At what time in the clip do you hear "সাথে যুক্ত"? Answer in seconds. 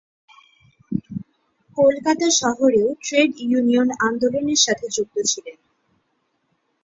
4.65-5.15